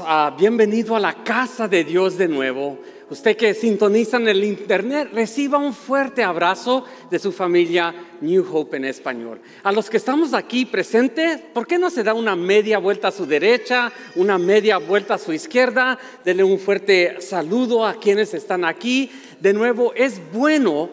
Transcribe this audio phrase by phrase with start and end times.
[0.00, 2.78] ah, bienvenido a la casa de Dios de nuevo.
[3.10, 8.78] Usted que sintoniza en el internet, reciba un fuerte abrazo de su familia New Hope
[8.78, 9.40] en español.
[9.62, 13.12] A los que estamos aquí presentes, ¿por qué no se da una media vuelta a
[13.12, 15.98] su derecha, una media vuelta a su izquierda?
[16.24, 19.10] Denle un fuerte saludo a quienes están aquí.
[19.40, 20.88] De nuevo, es bueno,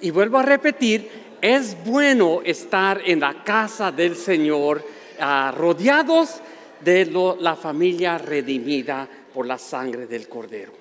[0.00, 1.10] y vuelvo a repetir,
[1.42, 4.82] es bueno estar en la casa del Señor,
[5.20, 6.40] ah, rodeados
[6.84, 7.06] de
[7.40, 10.80] la familia redimida por la sangre del Cordero.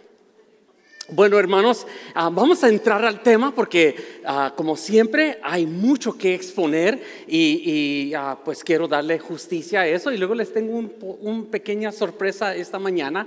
[1.12, 6.36] Bueno, hermanos, ah, vamos a entrar al tema porque, ah, como siempre, hay mucho que
[6.36, 10.12] exponer y, ah, pues quiero darle justicia a eso.
[10.12, 13.26] Y luego les tengo una pequeña sorpresa esta mañana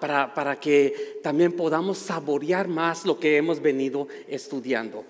[0.00, 5.04] para, para que también podamos saborear más lo que hemos venido estudiando.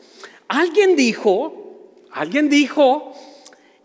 [0.48, 3.14] Alguien dijo, alguien dijo,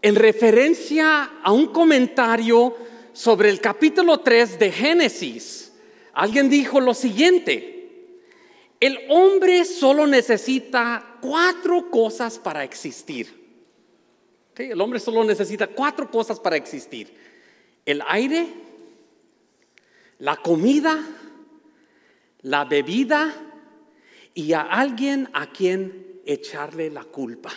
[0.02, 2.76] en referencia a un comentario
[3.18, 5.74] sobre el capítulo 3 de Génesis,
[6.14, 8.22] alguien dijo lo siguiente,
[8.80, 13.36] el hombre solo necesita cuatro cosas para existir.
[14.56, 17.12] El hombre solo necesita cuatro cosas para existir.
[17.88, 18.50] El aire,
[20.20, 21.04] la comida,
[22.44, 23.34] la bebida
[24.36, 27.52] y a alguien a quien echarle la culpa.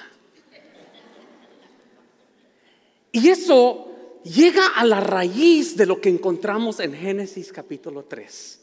[3.12, 3.89] Y eso
[4.24, 8.60] llega a la raíz de lo que encontramos en Génesis capítulo 3,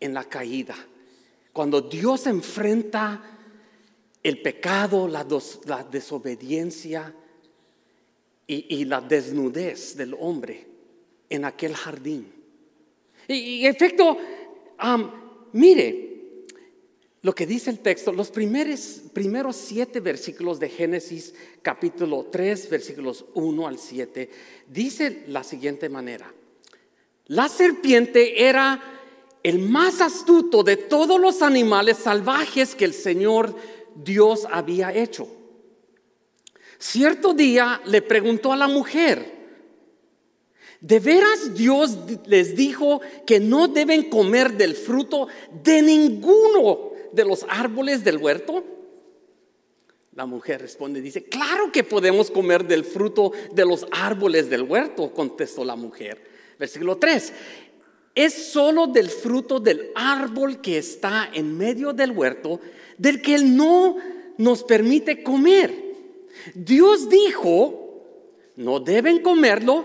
[0.00, 0.76] en la caída,
[1.52, 3.38] cuando Dios enfrenta
[4.22, 5.24] el pecado, la,
[5.84, 7.14] desobediencia
[8.46, 10.66] y, la desnudez del hombre
[11.30, 12.32] en aquel jardín.
[13.28, 14.18] Y, efecto,
[15.52, 16.05] mire,
[17.26, 23.24] lo que dice el texto, los primeros, primeros siete versículos de Génesis capítulo 3, versículos
[23.34, 24.30] 1 al 7,
[24.68, 26.32] dice la siguiente manera.
[27.26, 28.80] La serpiente era
[29.42, 33.56] el más astuto de todos los animales salvajes que el Señor
[33.96, 35.26] Dios había hecho.
[36.78, 39.34] Cierto día le preguntó a la mujer,
[40.80, 45.26] ¿de veras Dios les dijo que no deben comer del fruto
[45.64, 48.62] de ninguno de los árboles del huerto?
[50.12, 55.12] La mujer responde, dice, claro que podemos comer del fruto de los árboles del huerto,
[55.12, 56.22] contestó la mujer.
[56.58, 57.32] Versículo 3,
[58.14, 62.60] es solo del fruto del árbol que está en medio del huerto,
[62.96, 63.96] del que Él no
[64.38, 65.84] nos permite comer.
[66.54, 67.86] Dios dijo,
[68.56, 69.84] no deben comerlo,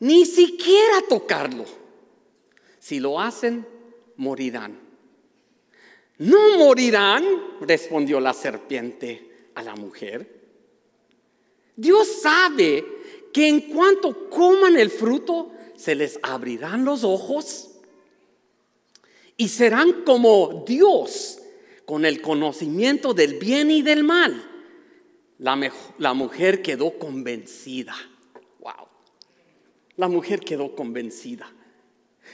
[0.00, 1.66] ni siquiera tocarlo.
[2.78, 3.66] Si lo hacen,
[4.16, 4.81] morirán.
[6.22, 7.24] No morirán,
[7.62, 10.40] respondió la serpiente a la mujer.
[11.74, 12.84] Dios sabe
[13.32, 17.70] que en cuanto coman el fruto, se les abrirán los ojos
[19.36, 21.40] y serán como Dios
[21.86, 24.48] con el conocimiento del bien y del mal.
[25.38, 27.96] La, mujer quedó convencida.
[28.60, 28.86] Wow.
[29.96, 31.52] La mujer quedó convencida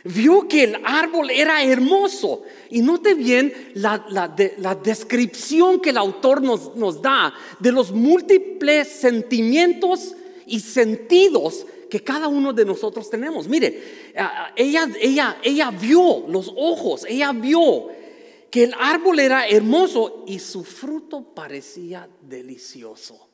[0.05, 2.43] vio que el árbol era hermoso.
[2.71, 4.35] Y note bien la,
[4.83, 10.15] descripción que el autor nos, nos, da de los múltiples sentimientos
[10.47, 13.49] y sentidos que cada uno de nosotros tenemos.
[13.49, 14.13] Mire,
[14.57, 17.89] ella, ella, ella vio los ojos, ella vio
[18.51, 23.29] que el árbol era hermoso y su fruto parecía delicioso.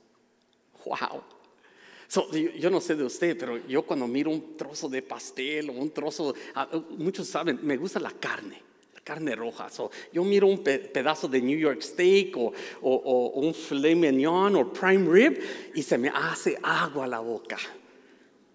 [0.85, 1.34] Wow
[2.59, 5.91] yo, no sé de usted, pero yo cuando miro un trozo de pastel o un
[5.91, 8.61] trozo, ah, muchos saben, me gusta la carne,
[8.95, 9.69] la carne roja.
[10.13, 12.53] yo miro un pedazo de New York steak o,
[13.35, 15.41] un filet mignon o prime rib
[15.75, 17.59] y se me hace agua la boca.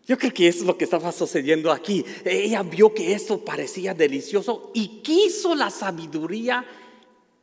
[0.05, 2.03] Yo creo que eso es lo que estaba sucediendo aquí.
[2.25, 6.65] Ella vio que eso parecía delicioso y quiso la sabiduría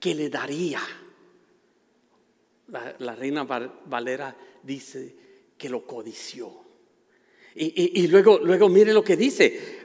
[0.00, 0.80] que le daría.
[2.68, 5.25] La, la reina Valera dice,
[5.56, 6.66] que lo codició.
[7.58, 9.80] Y, luego, luego mire lo que dice.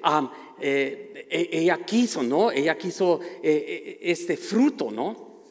[0.60, 2.52] Eh, e, ella quiso, ¿no?
[2.52, 5.44] Ella quiso eh, eh, este fruto, ¿no?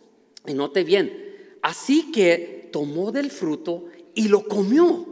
[0.47, 1.57] Y note bien.
[1.63, 5.07] Así que tomó del fruto y lo comió.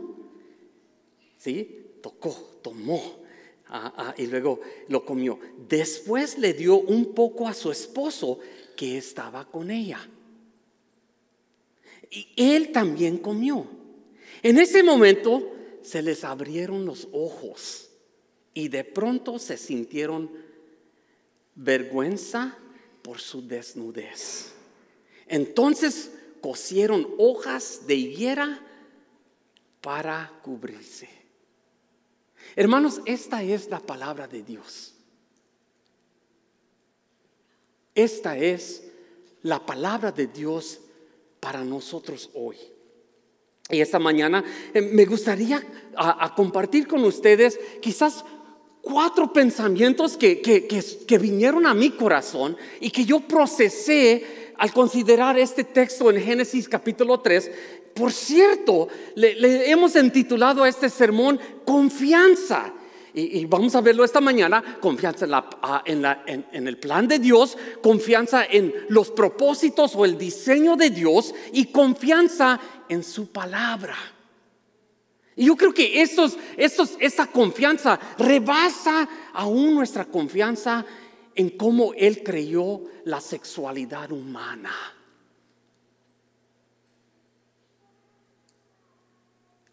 [1.39, 1.97] ¿Sí?
[2.03, 3.03] Tocó, tomó.
[3.69, 5.39] Ah, ah, y luego lo comió.
[5.69, 8.39] Después le dio un poco a su esposo
[8.77, 10.07] que estaba con ella.
[12.11, 13.78] Y él también comió.
[14.43, 15.53] En ese momento
[15.83, 17.91] se les abrieron los ojos
[18.55, 20.31] y de pronto se sintieron
[21.55, 22.57] vergüenza
[23.03, 24.53] por su desnudez.
[25.27, 28.61] Entonces cosieron hojas de higuera
[29.81, 31.09] para cubrirse.
[32.55, 34.95] Hermanos, esta es la palabra de Dios.
[37.95, 38.85] Esta es
[39.43, 40.81] la palabra de Dios
[41.41, 42.57] para nosotros hoy.
[43.71, 44.43] Y esta mañana
[44.73, 45.63] eh, me gustaría
[46.35, 48.25] compartir con ustedes quizás
[48.81, 55.65] cuatro pensamientos que, que, vinieron a mi corazón y que yo procesé al considerar este
[55.65, 57.51] texto en Génesis capítulo 3.
[57.95, 62.73] Por cierto, le, hemos intitulado a este sermón Confianza.
[63.13, 65.49] Y, vamos a verlo esta mañana, confianza en, la,
[65.85, 70.91] en, la, en, el plan de Dios, confianza en los propósitos o el diseño de
[70.91, 73.97] Dios y confianza en su palabra.
[75.37, 80.85] Y yo creo que estos, estos, esa confianza rebasa aún nuestra confianza
[81.35, 84.73] en cómo Él creyó la sexualidad humana.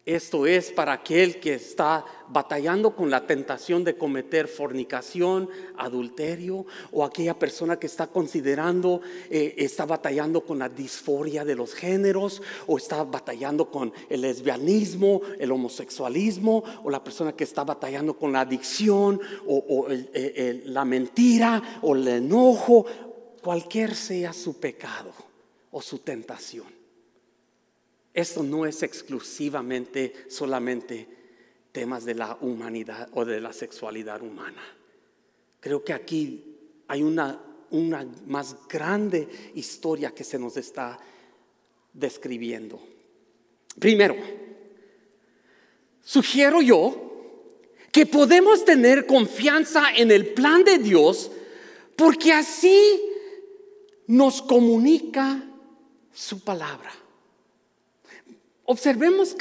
[0.06, 7.04] Esto es para aquel que está batallando con la tentación de cometer fornicación, adulterio, o
[7.04, 12.78] aquella persona que está considerando, eh, está batallando con la disforia de los géneros, o
[12.78, 18.42] está batallando con el lesbianismo, el homosexualismo, o la persona que está batallando con la
[18.42, 19.88] adicción, o,
[20.66, 22.86] la mentira, o el enojo,
[23.42, 25.12] cualquier sea su pecado
[25.72, 26.75] o su tentación.
[28.16, 31.06] Esto no es exclusivamente solamente
[31.74, 34.64] temas de la humanidad o de la sexualidad humana.
[35.60, 36.56] Creo que aquí
[36.88, 37.38] hay una,
[37.72, 40.98] una más grande historia que se nos está
[41.92, 42.82] describiendo.
[43.78, 44.16] Primero,
[46.02, 47.42] sugiero yo
[47.92, 51.30] que podemos tener confianza en el plan de Dios
[51.98, 53.02] porque así
[54.08, 55.44] nos comunica
[56.14, 56.94] su palabra.
[58.68, 59.36] Observemos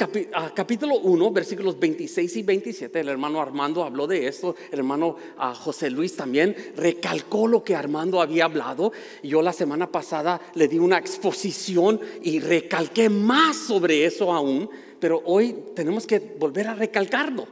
[0.53, 2.99] capítulo 1, versículos 26 y 27.
[2.99, 4.55] El hermano Armando habló de esto.
[4.71, 5.15] El hermano
[5.55, 8.91] José Luis también recalcó lo que Armando había hablado.
[9.23, 14.69] Yo la semana pasada le di una exposición y recalqué más sobre eso aún.
[14.99, 17.47] Pero hoy tenemos que volver a recalcarlo.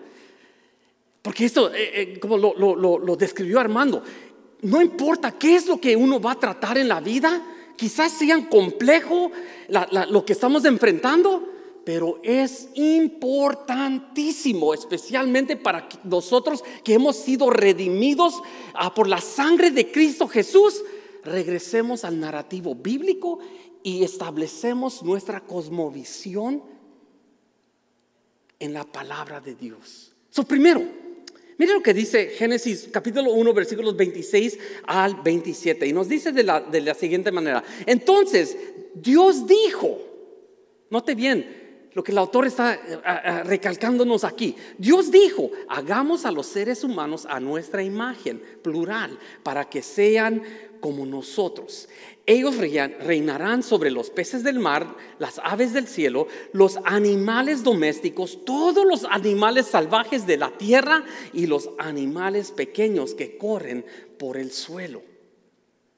[1.24, 4.04] Porque esto, eh, eh, como lo, describió Armando,
[4.62, 7.42] no importa qué es lo que uno va a tratar en la vida,
[7.76, 9.32] quizás sean complejo
[10.10, 11.53] lo que estamos enfrentando
[11.84, 18.42] pero es importantísimo, especialmente para nosotros que hemos sido redimidos
[18.74, 20.84] ah, por la sangre de Cristo Jesús,
[21.24, 23.40] regresemos al narrativo bíblico
[23.84, 26.64] y establecemos nuestra cosmovisión
[28.60, 30.14] en la palabra de Dios.
[30.30, 30.82] So, primero,
[31.58, 34.58] mire lo que dice Génesis capítulo 1, versículos 26
[34.88, 38.58] al 27, y nos dice de la, de la siguiente manera, entonces
[38.96, 40.00] Dios dijo,
[40.90, 41.63] note bien,
[41.94, 44.56] lo que el autor está eh, recalcándonos aquí.
[44.78, 50.44] Dios dijo, hagamos a los seres humanos a nuestra imagen, plural, para que sean
[50.80, 51.88] como nosotros.
[52.26, 58.86] Ellos reinarán sobre los peces del mar, las aves del cielo, los animales domésticos, todos
[58.86, 63.86] los animales salvajes de la tierra y los animales pequeños que corren
[64.18, 65.13] por el suelo.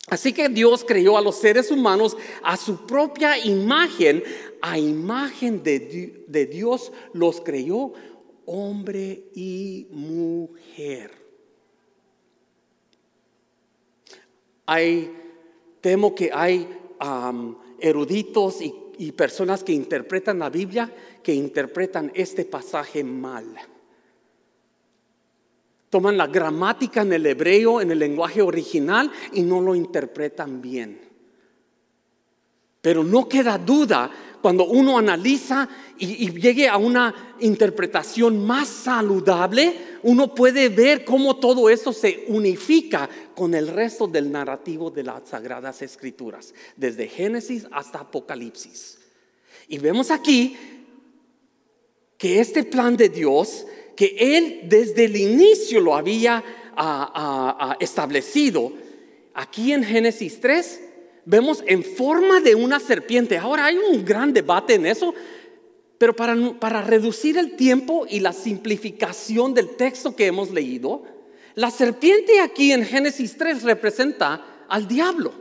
[0.07, 4.23] Así que Dios creó a los seres humanos a su propia imagen,
[4.61, 7.93] a imagen de, Dios los creó
[8.45, 11.11] hombre y mujer.
[14.67, 15.11] Hay,
[15.81, 16.67] temo que hay
[17.79, 23.45] eruditos y personas que interpretan la Biblia que interpretan este pasaje mal
[25.95, 30.99] toman la gramática en el hebreo, en el lenguaje original, y no lo interpretan bien.
[32.81, 34.11] Pero no queda duda
[34.41, 39.73] cuando uno analiza y, llegue a una interpretación más saludable,
[40.03, 45.29] uno puede ver cómo todo eso se unifica con el resto del narrativo de las
[45.29, 48.99] Sagradas Escrituras, desde Génesis hasta Apocalipsis.
[49.69, 50.57] Y vemos aquí
[52.17, 56.43] que este plan de Dios que Él desde el inicio lo había
[57.79, 58.73] establecido.
[59.33, 60.81] Aquí en Génesis 3
[61.25, 63.37] vemos en forma de una serpiente.
[63.37, 65.13] Ahora hay un gran debate en eso,
[65.97, 71.03] pero para, para reducir el tiempo y la simplificación del texto que hemos leído,
[71.55, 75.31] la serpiente aquí en Génesis 3 representa al diablo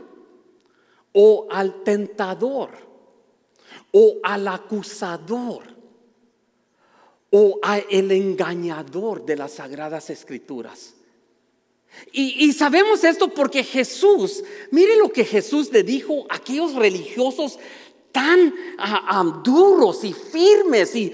[1.11, 2.71] o al tentador
[3.91, 5.74] o al acusador
[7.37, 10.93] o a el engañador de las sagradas escrituras.
[12.13, 17.59] Y, sabemos esto porque Jesús, mire lo que Jesús le dijo a aquellos religiosos
[18.13, 21.13] tan ah, duros y firmes y,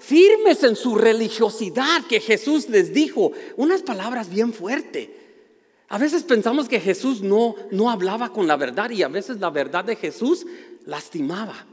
[0.00, 5.10] firmes en su religiosidad que Jesús les dijo unas palabras bien fuertes.
[5.90, 9.50] A veces pensamos que Jesús no, no hablaba con la verdad y a veces la
[9.50, 10.44] verdad de Jesús
[10.86, 11.66] lastimaba.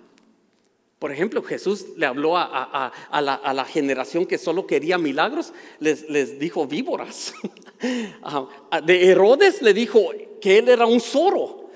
[1.05, 6.65] Por ejemplo, Jesús le habló a, la, generación que solo quería milagros, les, les dijo
[6.65, 7.35] víboras.
[8.83, 10.09] de Herodes le dijo
[10.41, 11.69] que él era un zorro.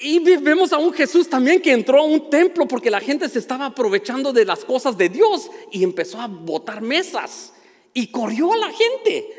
[0.00, 3.40] Y vemos a un Jesús también que entró a un templo porque la gente se
[3.40, 7.52] estaba aprovechando de las cosas de Dios y empezó a botar mesas
[7.92, 9.34] y corrió a la gente.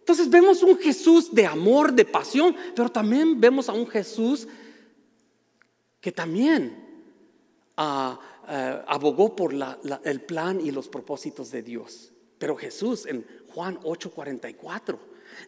[0.00, 4.46] Entonces vemos un Jesús de amor, de pasión, pero también vemos a un Jesús
[5.98, 6.89] que también
[8.48, 9.54] eh, abogó por
[10.04, 12.12] el plan y los propósitos de Dios.
[12.38, 14.98] Pero Jesús en Juan 8:44,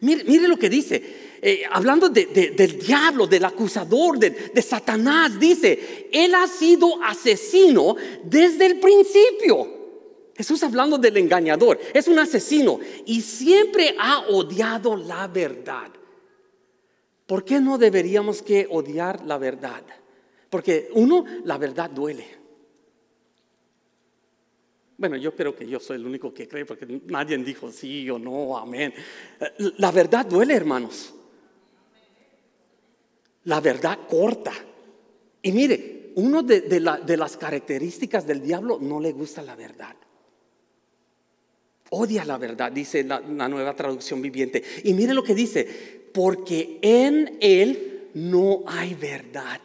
[0.01, 6.09] mire, mire, lo que dice, eh, hablando del diablo, del acusador, de, de Satanás, dice,
[6.11, 9.83] Él ha sido asesino desde el principio.
[10.35, 15.91] Jesús hablando del engañador, es un asesino y siempre ha odiado la verdad.
[17.27, 19.83] ¿Por qué no deberíamos que odiar la verdad?
[20.53, 22.27] Porque uno, la verdad duele.
[24.95, 28.19] Bueno, yo creo que yo soy el único que cree porque nadie dijo sí o
[28.19, 28.93] no, amén.
[29.77, 31.11] La verdad duele, hermanos.
[33.45, 34.53] La verdad corta.
[35.41, 39.95] Y mire, uno de, las características del diablo no le gusta la verdad.
[41.89, 44.63] Odia la verdad, dice la nueva traducción viviente.
[44.83, 45.65] Y mire lo que dice,
[46.13, 49.59] porque en él no hay verdad.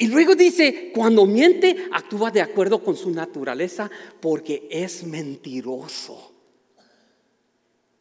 [0.00, 3.90] Y luego dice, cuando miente, actúa de acuerdo con su naturaleza
[4.20, 6.32] porque es mentiroso.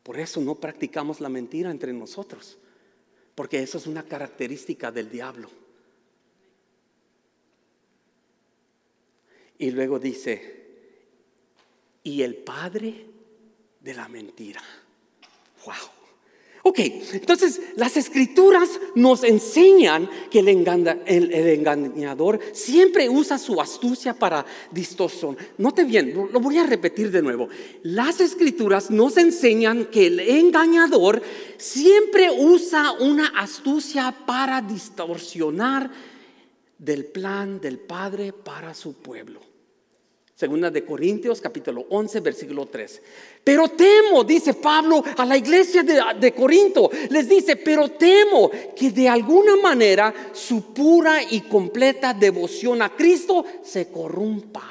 [0.03, 2.59] Por eso no practicamos la mentira entre nosotros,
[3.33, 5.49] porque eso es una característica del diablo.
[9.57, 10.67] Y luego dice,
[12.03, 13.07] y el padre
[13.81, 14.61] de la mentira.
[15.65, 15.96] Wow.
[16.63, 16.79] Ok,
[17.13, 25.37] entonces las escrituras nos enseñan que el, engañador siempre usa su astucia para distorsión.
[25.57, 27.47] Note bien, lo voy a repetir de nuevo.
[27.83, 31.21] Las escrituras nos enseñan que el engañador
[31.57, 35.89] siempre usa una astucia para distorsionar
[36.77, 39.56] del plan del Padre para su pueblo.
[40.37, 43.01] Segunda de Corintios capítulo 11 versículo 3.
[43.43, 48.91] Pero temo, dice Pablo a la iglesia de, de, Corinto, les dice, pero temo que
[48.91, 54.61] de alguna manera su pura y completa devoción a Cristo se corrompa.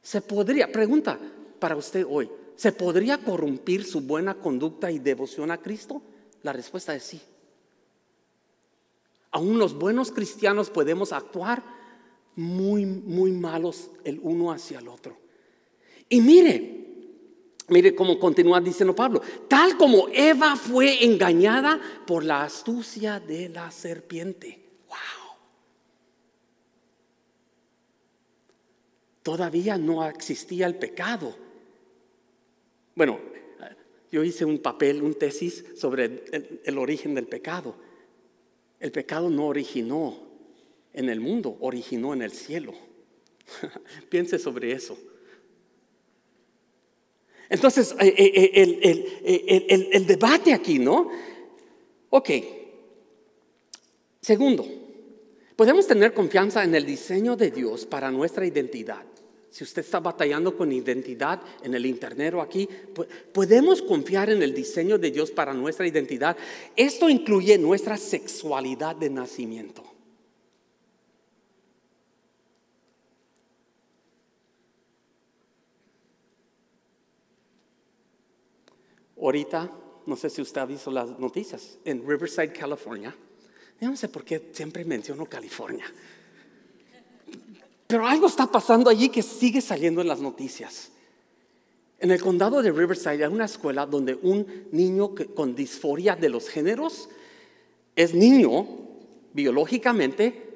[0.00, 1.18] Se podría, pregunta
[1.58, 6.00] para usted hoy, ¿se podría corrompir su buena conducta y devoción a Cristo?
[6.42, 7.20] La respuesta es sí.
[9.32, 11.76] Aún los buenos cristianos podemos actuar
[12.38, 15.18] muy, muy malos el uno hacia el otro.
[16.08, 16.86] Y mire,
[17.66, 23.72] mire cómo continúa diciendo Pablo, tal como Eva fue engañada por la astucia de la
[23.72, 24.56] serpiente.
[24.86, 25.36] Wow.
[29.24, 31.34] Todavía no existía el pecado.
[32.94, 33.18] Bueno,
[34.12, 36.22] yo hice un papel, un tesis sobre
[36.64, 37.74] el origen del pecado.
[38.78, 40.27] El pecado no originó
[40.98, 42.74] en el mundo originó en el cielo.
[44.10, 44.98] Piense sobre eso.
[47.48, 48.80] Entonces, eh, eh,
[49.22, 51.08] eh, el, debate aquí, ¿no?
[52.10, 52.30] Ok.
[54.20, 54.66] Segundo,
[55.54, 59.04] podemos tener confianza en el diseño de Dios para nuestra identidad.
[59.50, 62.68] Si usted está batallando con identidad en el internet o aquí,
[63.32, 66.36] podemos confiar en el diseño de Dios para nuestra identidad.
[66.76, 69.87] Esto incluye nuestra sexualidad de nacimiento.
[79.20, 79.70] Ahorita,
[80.06, 83.14] no sé si usted ha visto las noticias, en Riverside, California.
[83.80, 85.84] Yo no sé por qué siempre menciono California.
[87.86, 90.90] Pero algo está pasando allí que sigue saliendo en las noticias.
[91.98, 96.48] En el condado de Riverside hay una escuela donde un niño con disforia de los
[96.48, 97.08] géneros
[97.96, 98.66] es niño
[99.32, 100.46] biológicamente,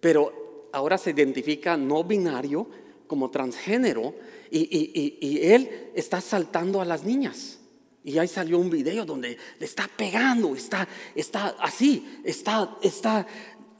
[0.00, 2.66] pero ahora se identifica no binario
[3.06, 4.14] como transgénero
[4.50, 7.59] y, y él está saltando a las niñas.
[8.04, 13.26] Y ahí salió un video donde le está pegando, está, está así, está, está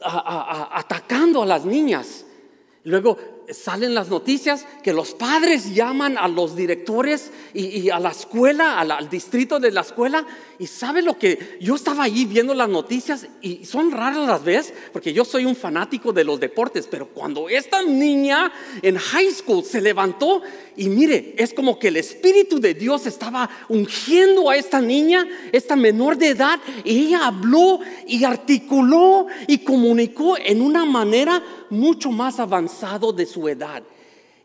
[0.01, 2.27] atacando a las niñas.
[2.85, 8.79] Luego salen las noticias que los padres llaman a los directores y, a la escuela,
[8.79, 10.27] al, distrito de la escuela.
[10.59, 14.75] Y sabe lo que yo estaba ahí viendo las noticias y son raras las veces,
[14.93, 18.53] porque yo soy un fanático de los deportes, pero cuando esta niña
[18.83, 20.43] en high school se levantó
[20.77, 25.77] y mire, es como que el Espíritu de Dios estaba ungiendo a esta niña, esta
[25.77, 32.41] menor de edad, y ella habló y articuló y comunicó en una manera mucho más
[32.41, 33.83] avanzado de su edad.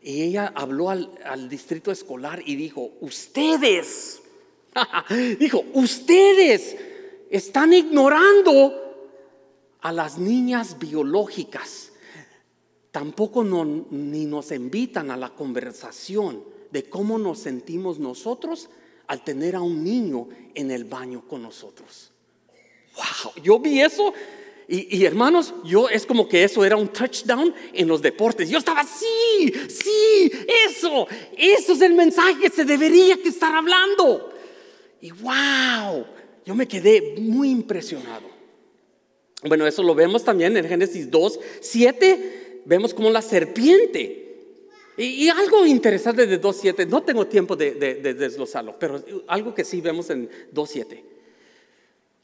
[0.02, 4.22] Y ella habló al, distrito escolar y dijo, ustedes,
[5.38, 6.76] dijo, ustedes
[7.30, 8.86] están ignorando
[9.80, 11.92] a las niñas biológicas.
[12.90, 18.70] Tampoco ni nos invitan a la conversación de cómo nos sentimos nosotros
[19.06, 22.12] al tener a un niño en el baño con nosotros.
[22.94, 24.12] Wow, yo vi eso
[24.68, 28.50] y, hermanos, yo es como que eso era un touchdown en los deportes.
[28.50, 30.32] Yo estaba, sí, sí,
[30.68, 31.06] eso,
[31.38, 34.32] eso es el mensaje que se debería que estar hablando.
[35.00, 36.04] Y wow,
[36.44, 38.28] yo me quedé muy impresionado.
[39.44, 44.24] Bueno, eso lo vemos también en Génesis 2, 7, vemos como la serpiente.
[44.96, 49.80] Y, algo interesante de 2.7, no tengo tiempo de, de desglosarlo, pero algo que sí
[49.80, 51.15] vemos en 2.7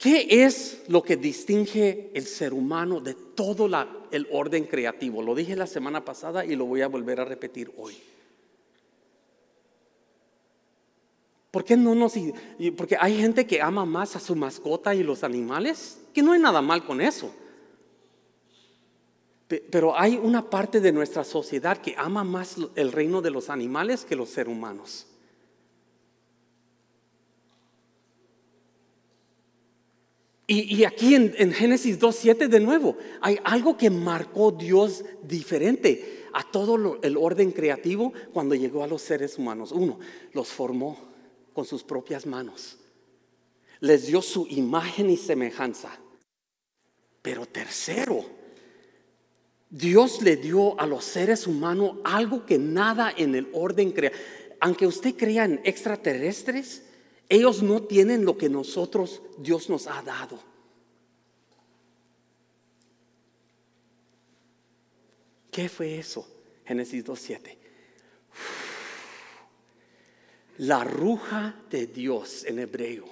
[0.02, 3.68] ¿Qué es lo que distingue el ser humano de todo
[4.10, 5.22] el orden creativo?
[5.22, 7.96] Lo dije la semana pasada y lo voy a volver a repetir hoy.
[11.52, 12.14] ¿Por qué no nos.?
[12.76, 16.40] Porque hay gente que ama más a su mascota y los animales, que no hay
[16.40, 17.32] nada mal con eso.
[19.46, 24.04] Pero hay una parte de nuestra sociedad que ama más el reino de los animales
[24.04, 25.06] que los seres humanos.
[30.54, 36.98] Y, aquí en, Génesis 2.7 de nuevo, hay algo que marcó Dios diferente a todo
[37.02, 39.72] el orden creativo cuando llegó a los seres humanos.
[39.72, 39.98] Uno,
[40.34, 40.98] los formó
[41.54, 42.76] con sus propias manos.
[43.80, 45.98] Les dio su imagen y semejanza.
[47.22, 48.22] Pero tercero,
[49.70, 54.12] Dios le dio a los seres humanos algo que nada en el orden crea.
[54.60, 56.82] Aunque usted crea en extraterrestres,
[57.32, 60.38] ellos no tienen lo que nosotros, Dios nos ha dado.
[65.50, 66.28] ¿Qué fue eso?
[66.66, 67.56] Génesis 2.7.
[70.58, 73.06] La ruja de Dios en hebreo,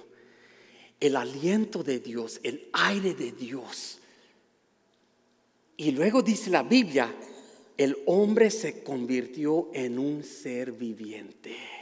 [1.01, 4.01] el aliento de Dios, el aire de Dios.
[5.79, 7.11] Y luego dice la Biblia,
[7.79, 11.80] el hombre se convirtió en un ser viviente.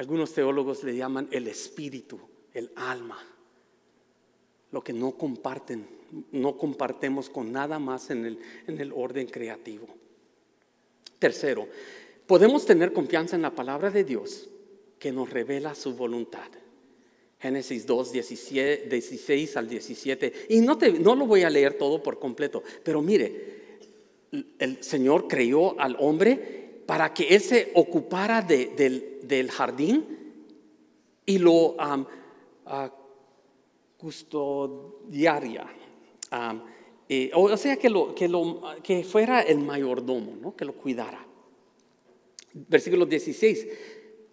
[0.00, 2.18] Algunos teólogos le llaman el espíritu,
[2.54, 3.18] el alma,
[4.72, 5.86] lo que no comparten,
[6.32, 9.86] no compartemos con nada más en el, en el orden creativo.
[11.18, 11.68] Tercero,
[12.26, 14.48] podemos tener confianza en la palabra de Dios
[14.98, 16.48] que nos revela su voluntad.
[17.38, 20.32] Génesis 2, 16 al 17.
[20.48, 23.60] Y no, te, no lo voy a leer todo por completo, pero mire,
[24.58, 30.04] el Señor creó al hombre para que Él se ocupara del, del jardín
[31.24, 31.76] y lo
[33.96, 35.66] custodiaria.
[37.08, 40.54] Eh, o sea, que, lo, que, lo, que fuera el mayordomo, ¿no?
[40.54, 41.26] que lo cuidara.
[42.52, 43.66] Versículo 16.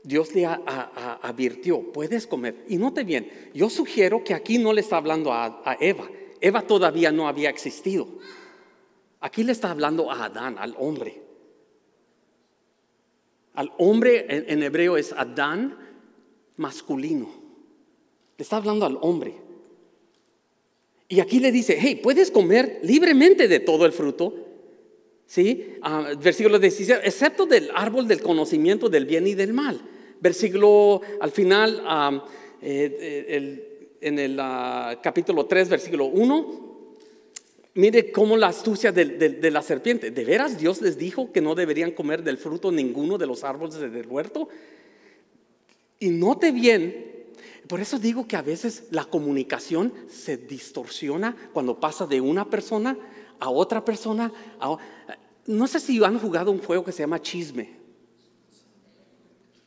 [0.03, 2.65] Dios le advirtió, puedes comer.
[2.67, 6.09] Y note bien, yo sugiero que aquí no le está hablando a, a Eva.
[6.39, 8.07] Eva todavía no había existido.
[9.19, 11.26] Aquí le está hablando a Adán, al hombre.
[13.57, 15.75] Al hombre en, hebreo es Adán
[16.57, 17.27] masculino.
[18.37, 19.33] Le está hablando al hombre.
[21.07, 24.31] Y aquí le dice, hey, puedes comer libremente de todo el fruto.
[25.25, 25.73] ¿Sí?
[25.81, 29.81] Ah, versículo 16, excepto del árbol del conocimiento del bien y del mal.
[30.21, 32.25] Versículo al final, ah,
[32.61, 36.66] eh, en el ah, capítulo 3, versículo 1,
[37.77, 40.09] Mire cómo la astucia de, la serpiente.
[40.09, 43.75] ¿De veras Dios les dijo que no deberían comer del fruto ninguno de los árboles
[43.75, 44.49] del huerto?
[45.99, 47.27] Y note bien,
[47.67, 52.97] por eso digo que a veces la comunicación se distorsiona cuando pasa de una persona
[53.39, 54.33] a otra persona.
[55.45, 57.77] no sé si han jugado un juego que se llama chisme.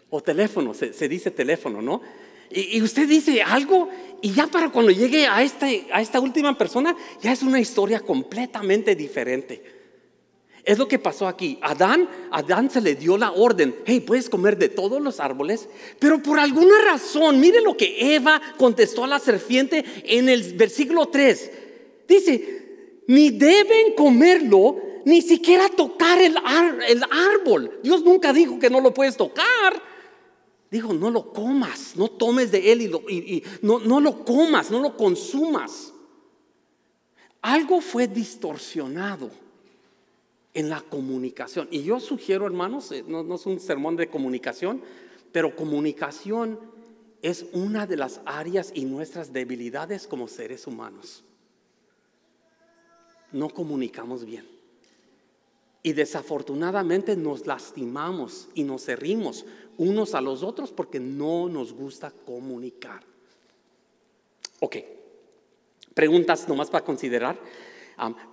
[0.09, 2.03] O teléfono, se dice teléfono, ¿no?
[2.51, 3.89] Y, usted dice algo
[4.21, 8.01] y ya para cuando llegue a esta, a esta última persona ya es una historia
[8.01, 9.81] completamente diferente.
[10.65, 11.59] Es lo que pasó aquí.
[11.63, 16.23] Adán, Adán se le dio la orden, hey, puedes comer de todos los árboles, pero
[16.23, 21.51] por alguna razón, mire lo que Eva contestó a la serpiente en el versículo 3.
[22.07, 26.37] Dice, ni deben comerlo, ni siquiera tocar el,
[26.89, 27.81] el árbol.
[27.83, 29.90] Dios nunca dijo que no lo puedes tocar.
[30.71, 34.81] Dijo, no lo comas, no tomes de él y, y no, no lo comas, no
[34.81, 35.93] lo consumas.
[37.43, 39.31] Algo fue distorsionado
[40.55, 41.69] en la comunicación.
[41.71, 44.83] Y yo sugiero, hermanos, eh, no, es un sermón de comunicación,
[45.33, 46.59] pero comunicación
[47.23, 51.25] es una de las áreas y nuestras debilidades como seres humanos.
[53.33, 54.47] No comunicamos bien.
[55.83, 59.47] Y desafortunadamente nos lastimamos y nos herimos
[59.81, 63.03] unos a los otros porque no nos gusta comunicar.
[64.61, 64.77] Ok,
[65.95, 67.41] preguntas nomás para considerar.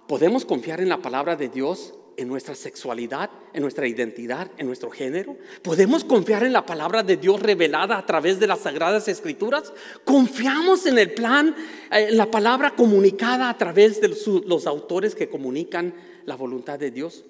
[0.07, 4.89] ¿Podemos confiar en la palabra de Dios en nuestra sexualidad, en nuestra identidad, en nuestro
[4.89, 5.37] género?
[5.61, 9.71] ¿Podemos confiar en la palabra de Dios revelada a través de las sagradas escrituras?
[10.03, 11.55] ¿Confiamos en el plan,
[11.91, 15.93] en la palabra comunicada a través de los, autores que comunican
[16.25, 17.23] la voluntad de Dios?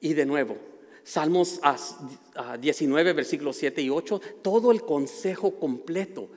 [0.00, 0.56] Y de nuevo,
[1.04, 1.60] Salmos
[2.58, 6.28] 19, versículos 7 y 8, todo el consejo completo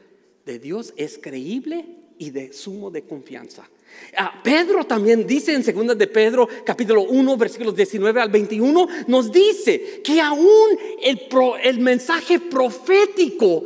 [0.45, 1.85] de Dios es creíble
[2.17, 3.69] y de sumo de confianza.
[4.17, 9.31] Ah, Pedro también dice en 2 de Pedro capítulo 1 versículos 19 al 21 nos
[9.31, 11.27] dice que aún el,
[11.63, 13.65] el mensaje profético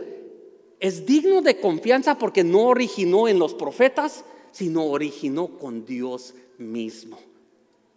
[0.79, 7.19] es digno de confianza porque no originó en los profetas, sino originó con Dios mismo.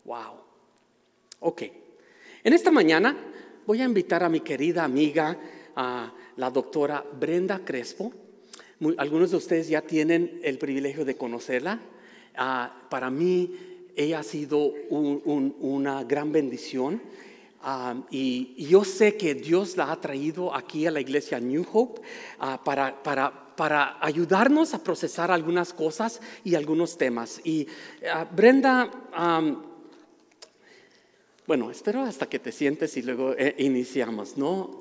[0.05, 0.35] Wow.
[1.41, 1.63] Ok.
[2.45, 3.17] En esta mañana
[3.67, 5.39] voy a invitar a mi querida amiga,
[5.75, 8.13] a la doctora Brenda Crespo.
[8.99, 11.81] algunos de ustedes ya tienen el privilegio de conocerla.
[12.37, 13.51] Ah, para mí
[13.97, 17.01] ella ha sido una gran bendición
[17.63, 22.03] ah, y, yo sé que Dios la ha traído aquí a la iglesia New Hope
[22.41, 27.41] ah, para, para, para, ayudarnos a procesar algunas cosas y algunos temas.
[27.43, 27.67] Y
[28.37, 28.91] Brenda,
[31.47, 34.79] bueno, espero hasta que te sientes y luego eh, iniciamos, ¿no?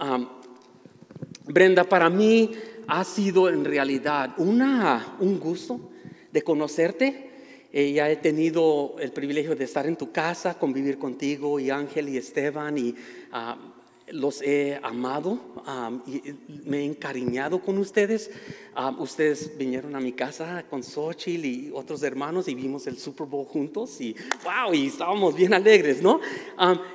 [1.46, 2.52] Brenda, para mí
[2.88, 5.92] ha sido en realidad un gusto
[6.32, 7.34] de conocerte
[7.76, 12.08] eh, ya he tenido el privilegio de estar en tu casa, convivir contigo y Ángel
[12.08, 12.94] y Esteban y
[13.32, 13.73] ah,
[14.08, 15.40] los he amado
[16.06, 16.22] y
[16.66, 18.32] me he encariñado con ustedes.
[19.00, 23.46] ustedes vinieron a mi casa con Xochitl y otros hermanos y vimos el Super Bowl
[23.46, 26.20] juntos y wow, y estábamos bien alegres, ¿no?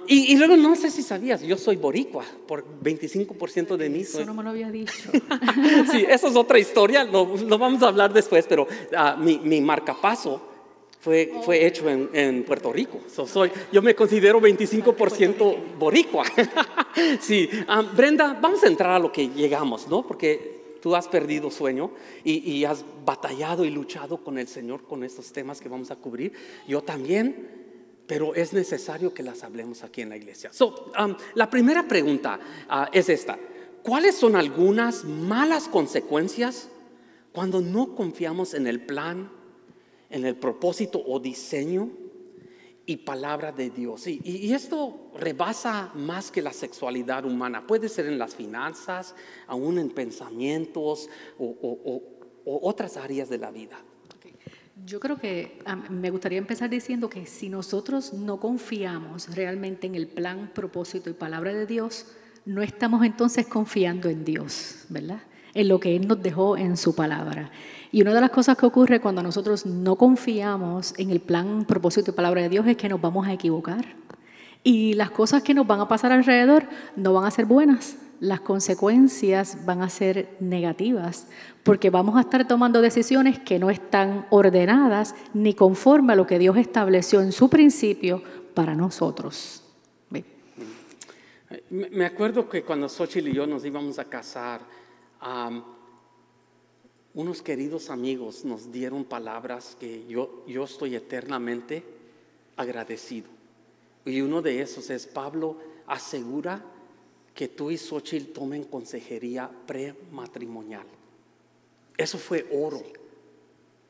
[0.06, 4.00] y, luego no sé si sabías, yo soy boricua, por 25% de mí.
[4.00, 5.10] Eso no me lo había dicho.
[5.90, 7.26] sí, eso es otra historia, lo,
[7.58, 8.66] vamos a hablar después, pero
[8.96, 10.47] ah, mi, mi marcapaso
[11.08, 13.00] fue, fue hecho en, en Puerto Rico.
[13.08, 16.22] soy, yo me considero 25% boricua.
[17.20, 20.06] sí, ah, Brenda, vamos a entrar a lo que llegamos, ¿no?
[20.06, 21.92] Porque tú has perdido sueño
[22.24, 25.96] y, y, has batallado y luchado con el Señor con estos temas que vamos a
[25.96, 26.34] cubrir.
[26.66, 30.52] Yo también, pero es necesario que las hablemos aquí en la iglesia.
[30.52, 33.38] So, um, la primera pregunta ah, es esta.
[33.82, 36.68] ¿Cuáles son algunas malas consecuencias
[37.32, 39.37] cuando no confiamos en el plan
[40.10, 41.90] en el propósito o diseño
[42.88, 44.06] y palabra de Dios.
[44.06, 47.66] Y, esto rebasa más que la sexualidad humana.
[47.66, 49.14] Puede ser en las finanzas,
[49.46, 52.02] aún en pensamientos o,
[52.46, 53.78] otras áreas de la vida.
[54.86, 55.58] Yo creo que
[55.90, 61.12] me gustaría empezar diciendo que si nosotros no confiamos realmente en el plan, propósito y
[61.12, 62.06] palabra de Dios,
[62.46, 65.20] no estamos entonces confiando en Dios, ¿verdad?
[65.54, 67.50] En lo que Él nos dejó en su palabra.
[67.90, 72.10] Y una de las cosas que ocurre cuando nosotros no confiamos en el plan, propósito
[72.10, 73.84] y palabra de Dios es que nos vamos a equivocar.
[74.62, 76.64] Y las cosas que nos van a pasar alrededor
[76.96, 77.96] no van a ser buenas.
[78.20, 81.28] Las consecuencias van a ser negativas
[81.62, 86.38] porque vamos a estar tomando decisiones que no están ordenadas ni conforme a lo que
[86.38, 88.22] Dios estableció en su principio
[88.54, 89.62] para nosotros.
[91.70, 94.60] Me acuerdo que cuando Xochitl y yo nos íbamos a casar,
[97.14, 101.82] unos queridos amigos nos dieron palabras que yo, yo estoy eternamente
[102.56, 103.28] agradecido.
[104.04, 106.64] Y uno de esos es, Pablo, asegura
[107.34, 110.86] que tú y Xochitl tomen consejería prematrimonial.
[111.96, 112.82] Eso fue oro.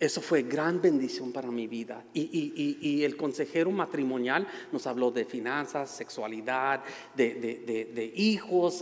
[0.00, 2.04] Eso fue gran bendición para mi vida.
[2.14, 6.82] Y, y- y- el consejero matrimonial nos habló de finanzas, sexualidad,
[7.16, 8.80] de, de- de- hijos,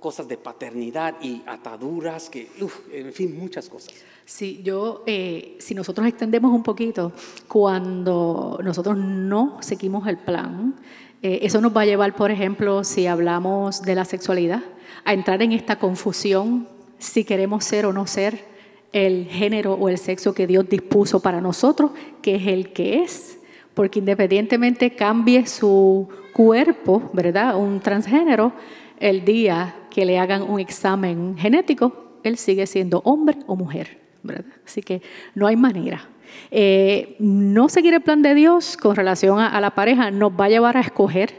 [0.00, 3.94] cosas de paternidad y ataduras, que, uf, en fin, muchas cosas.
[4.24, 7.12] Sí, yo, eh, si nosotros extendemos un poquito,
[7.46, 10.74] cuando nosotros no seguimos el plan,
[11.22, 14.62] eh, eso nos va a llevar, por ejemplo, si hablamos de la sexualidad,
[15.04, 18.55] a entrar en esta confusión si queremos ser o no ser
[18.92, 21.90] el género o el sexo que Dios dispuso para nosotros,
[22.22, 23.38] que es el que es,
[23.74, 27.56] porque independientemente cambie su cuerpo, ¿verdad?
[27.56, 28.52] Un transgénero,
[28.98, 34.44] el día que le hagan un examen genético, él sigue siendo hombre o mujer, ¿verdad?
[34.64, 35.02] Así que
[35.34, 36.08] no hay manera.
[36.50, 40.48] Eh, no seguir el plan de Dios con relación a, la pareja nos va a
[40.48, 41.34] llevar a escoger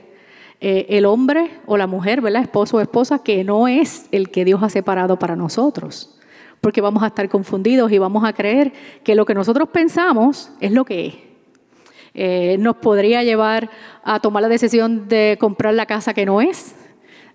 [0.59, 2.41] eh, el hombre o la mujer, ¿verdad?
[2.41, 6.16] Esposo o esposa, que no es el que Dios ha separado para nosotros.
[6.61, 10.71] Porque vamos a estar confundidos y vamos a creer que lo que nosotros pensamos es
[10.71, 11.15] lo que es.
[12.13, 13.69] Eh, nos podría llevar
[14.03, 16.75] a tomar la decisión de comprar la casa que no es,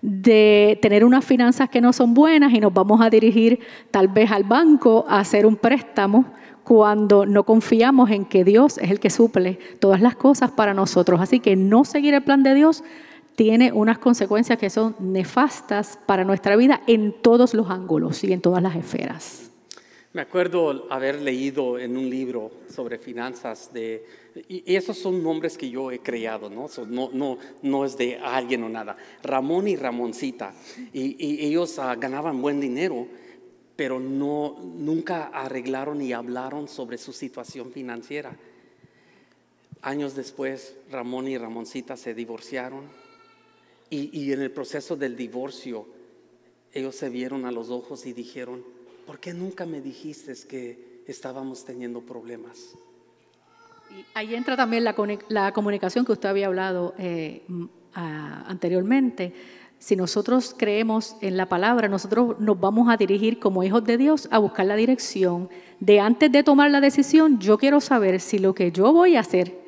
[0.01, 3.59] de tener unas finanzas que no son buenas y nos vamos a dirigir
[3.91, 6.25] tal vez al banco a hacer un préstamo
[6.65, 11.21] cuando no confiamos en que Dios es el que suple todas las cosas para nosotros.
[11.21, 12.83] Así que no seguir el plan de Dios
[13.35, 18.41] tiene unas consecuencias que son nefastas para nuestra vida en todos los ángulos y en
[18.41, 19.49] todas las esferas.
[20.13, 24.05] Me acuerdo haber leído en un libro sobre finanzas de,
[24.47, 26.67] y esos son nombres que yo he creado, ¿no?
[26.67, 28.95] So, no, no, no es de alguien o nada.
[29.23, 30.53] Ramón y Ramoncita,
[30.93, 33.07] y, y ellos ah, ganaban buen dinero,
[33.75, 38.37] pero no, nunca arreglaron y hablaron sobre su situación financiera.
[39.81, 42.83] Años después, Ramón y Ramoncita se divorciaron
[43.93, 45.85] y, y en el proceso del divorcio,
[46.73, 48.63] ellos se vieron a los ojos y dijeron,
[49.05, 52.73] ¿por qué nunca me dijiste que estábamos teniendo problemas?
[53.91, 54.95] Y ahí entra también la,
[55.29, 57.43] la comunicación que usted había hablado eh,
[57.93, 59.33] a- anteriormente.
[59.77, 64.27] Si nosotros creemos en la palabra, nosotros nos vamos a dirigir como hijos de Dios
[64.31, 68.55] a buscar la dirección de antes de tomar la decisión, yo quiero saber si lo
[68.55, 69.62] que yo voy a hacer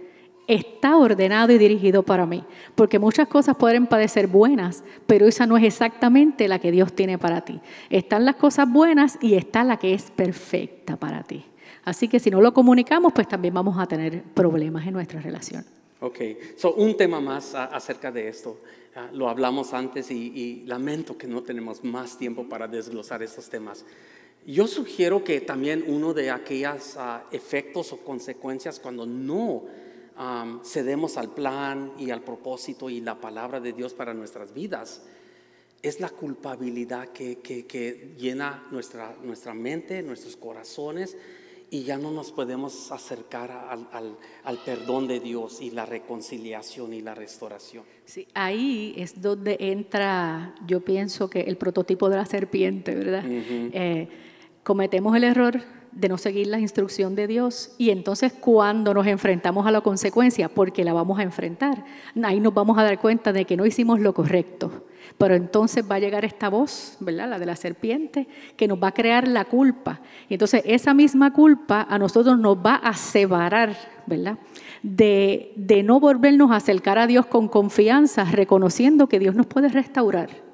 [0.48, 2.44] está ordenado y dirigido para mí.
[2.76, 7.18] Porque muchas cosas pueden parecer buenas, pero esa no es exactamente la que Dios tiene
[7.18, 7.60] para ti.
[7.90, 11.46] Están las cosas buenas y está la que es perfecta para ti.
[11.84, 15.66] Así que si no lo comunicamos, pues también vamos a tener problemas en nuestra relación.
[16.02, 16.20] Ok,
[16.58, 18.60] so, un tema más acerca de esto.
[18.96, 23.50] Ah, lo hablamos antes y, y lamento que no tenemos más tiempo para desglosar estos
[23.50, 23.86] temas.
[24.46, 29.64] Yo sugiero que también uno de aquellos ah, efectos o consecuencias cuando no
[30.18, 35.04] am, cedemos al plan y al propósito y la palabra de Dios para nuestras vidas
[35.82, 41.16] es la culpabilidad que, que- que llena nuestra, nuestra mente, nuestros corazones,
[41.72, 46.94] y ya no nos podemos acercar al, al- al perdón de Dios y la reconciliación
[46.94, 47.84] y la restauración.
[48.06, 53.24] Sí, ahí es donde entra, yo pienso que el prototipo de la serpiente, ¿verdad?
[53.28, 54.08] Eh,
[54.64, 55.62] cometemos el error
[55.96, 60.50] de no seguir la instrucción de Dios y entonces cuando nos enfrentamos a la consecuencia,
[60.50, 61.86] porque la vamos a enfrentar,
[62.22, 64.84] ahí nos vamos a dar cuenta de que no hicimos lo correcto.
[65.18, 67.30] Pero entonces va a llegar esta voz, ¿verdad?
[67.30, 68.28] La de la serpiente,
[68.58, 70.02] que nos va a crear la culpa.
[70.28, 73.78] Y entonces esa misma culpa a nosotros nos va a separar,
[74.08, 74.38] ¿verdad?
[74.84, 79.70] De, de no volvernos a acercar a Dios con confianza, reconociendo que Dios nos puede
[79.70, 80.45] restaurar.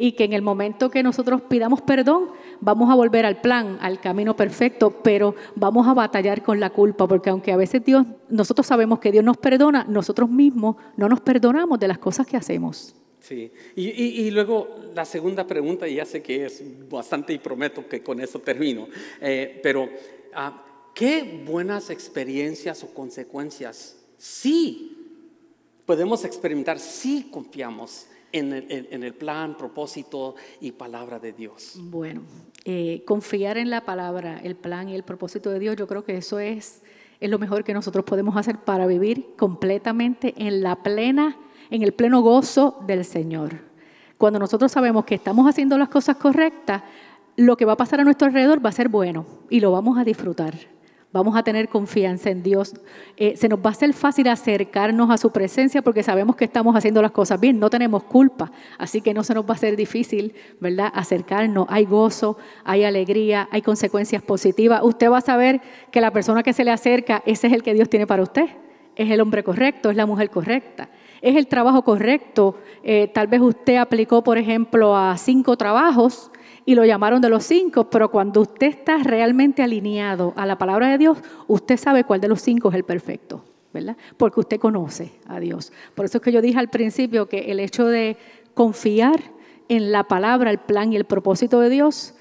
[0.00, 2.30] Y que en el momento que nosotros pidamos perdón,
[2.60, 7.08] vamos a volver al plan, al camino perfecto, pero vamos a batallar con la culpa,
[7.08, 11.20] porque aunque a veces Dios, nosotros sabemos que Dios nos perdona, nosotros mismos no nos
[11.20, 12.94] perdonamos de las cosas que hacemos.
[13.18, 17.38] Sí, y, y- y luego la segunda pregunta, y ya sé que es bastante y
[17.38, 18.86] prometo que con eso termino,
[19.20, 19.88] eh, pero
[20.32, 24.94] ah, ¿qué buenas experiencias o consecuencias sí
[25.84, 31.74] podemos experimentar si confiamos en el, en- el plan, propósito y palabra de Dios?
[31.80, 32.22] Bueno,
[32.64, 36.16] eh, confiar en la palabra, el plan y el propósito de Dios, yo creo que
[36.16, 36.82] eso es,
[37.20, 41.36] es lo mejor que nosotros podemos hacer para vivir completamente en la plena,
[41.70, 43.60] en el pleno gozo del Señor.
[44.18, 46.82] Cuando nosotros sabemos que estamos haciendo las cosas correctas,
[47.36, 49.96] lo que va a pasar a nuestro alrededor va a ser bueno y lo vamos
[49.96, 50.54] a disfrutar.
[51.10, 52.74] Vamos a tener confianza en Dios.
[53.16, 56.76] Eh, se nos va a hacer fácil acercarnos a su presencia porque sabemos que estamos
[56.76, 59.74] haciendo las cosas bien, no tenemos culpa, así que no se nos va a hacer
[59.74, 60.92] difícil, ¿verdad?
[60.94, 61.66] Acercarnos.
[61.70, 64.82] Hay gozo, hay alegría, hay consecuencias positivas.
[64.82, 67.72] Usted va a saber que la persona que se le acerca, ese es el que
[67.72, 68.46] Dios tiene para usted.
[68.94, 70.90] Es el hombre correcto, es la mujer correcta,
[71.22, 72.56] es el trabajo correcto.
[72.82, 76.30] Eh, tal vez usted aplicó, por ejemplo, a cinco trabajos
[76.68, 80.90] y lo llamaron de los cinco, pero cuando usted está realmente alineado a la palabra
[80.90, 83.96] de Dios, usted sabe cuál de los cinco es el perfecto, ¿verdad?
[84.18, 85.72] Porque usted conoce a Dios.
[85.94, 88.18] Por eso es que yo dije al principio que el hecho de
[88.52, 89.18] confiar
[89.70, 92.14] en la palabra, el plan y el propósito de Dios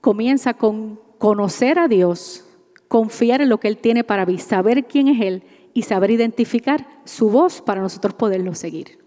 [0.00, 2.44] comienza con conocer a Dios,
[2.88, 6.88] confiar en lo que Él tiene para mí, saber quién es Él y saber identificar
[7.04, 9.01] su voz para nosotros poderlo seguir.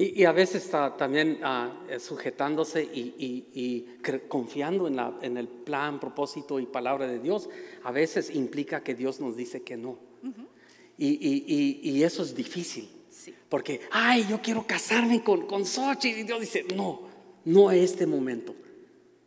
[0.00, 1.40] Y, a veces está también
[1.88, 3.84] eh, sujetándose y,
[4.28, 7.50] confiando en, la, en, el plan, propósito y palabra de Dios,
[7.82, 9.98] a veces implica que Dios nos dice que no.
[10.96, 12.88] y, eso es difícil.
[13.48, 16.20] Porque, ay, yo quiero casarme con, con Xochitl.
[16.20, 17.00] Y Dios dice, no,
[17.44, 18.54] no es este momento.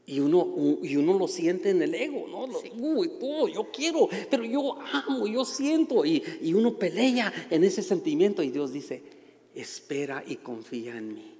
[0.05, 2.47] Y uno, y uno lo siente en el ego, ¿no?
[2.77, 3.11] Uy,
[3.53, 6.05] yo quiero, pero yo amo, yo siento.
[6.05, 8.41] Y, y uno pelea en ese sentimiento.
[8.41, 9.20] Y Dios dice,
[9.55, 11.37] espera y confía en mí.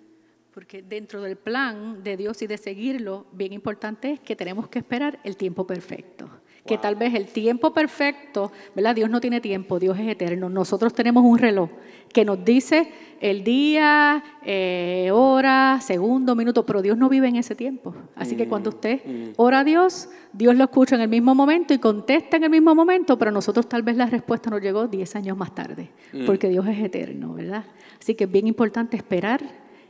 [0.53, 4.79] Porque dentro del plan de Dios y de seguirlo, bien importante es que tenemos que
[4.79, 6.29] esperar el tiempo perfecto.
[6.65, 8.95] Que tal vez el tiempo perfecto, ¿verdad?
[8.95, 10.47] Dios no tiene tiempo, Dios es eterno.
[10.49, 11.69] Nosotros tenemos un reloj
[12.13, 17.55] que nos dice el día, eh, hora, segundo, minuto, pero Dios no vive en ese
[17.55, 17.95] tiempo.
[18.15, 19.31] Así que cuando mm, usted mm.
[19.37, 22.73] ora a Dios, Dios lo escucha en el mismo momento y contesta en el mismo
[22.73, 26.25] momento, pero nosotros tal vez la respuesta nos llegó 10 años más tarde, mm.
[26.25, 27.65] porque Dios es eterno, ¿verdad?
[27.99, 29.41] Así que es bien importante esperar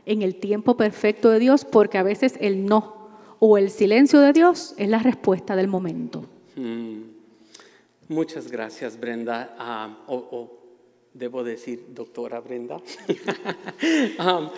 [0.04, 3.02] en el tiempo perfecto de Dios, porque a veces el no
[3.38, 6.26] o el silencio de Dios es la respuesta del momento.
[6.56, 7.02] Mm.
[8.08, 9.54] Muchas gracias, Brenda.
[9.58, 10.58] Ah, o,
[11.14, 12.80] debo decir, doctora Brenda.
[14.18, 14.50] Um,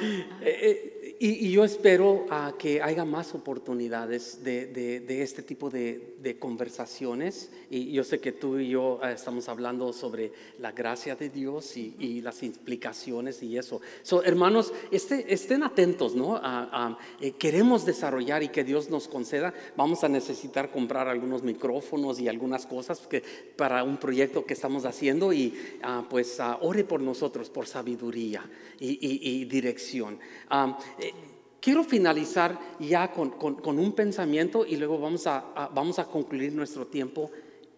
[0.43, 0.94] eh,
[1.25, 6.39] eh, y, yo espero uh, que haya más oportunidades de, de, este tipo de, de,
[6.39, 7.51] conversaciones.
[7.71, 11.79] Y yo sé que tú y yo uh, estamos hablando sobre la gracia de Dios
[11.79, 13.81] y, y las implicaciones y eso.
[14.03, 16.35] So, hermanos, este, estén atentos, ¿no?
[16.35, 16.97] Uh,
[17.39, 19.55] queremos desarrollar y que Dios nos conceda.
[19.79, 23.23] Vamos a necesitar comprar algunos micrófonos y algunas cosas que,
[23.57, 25.33] para un proyecto que estamos haciendo.
[25.33, 25.55] Y
[26.11, 28.45] pues ore por nosotros, por sabiduría
[28.79, 30.19] y, y dirección.
[30.99, 31.14] Eh,
[31.65, 33.33] quiero finalizar ya con,
[33.65, 37.31] un pensamiento y luego vamos a, vamos a concluir nuestro tiempo